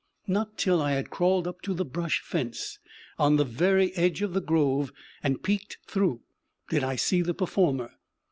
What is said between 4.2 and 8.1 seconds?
of the grove, and peeked through did I see the performer.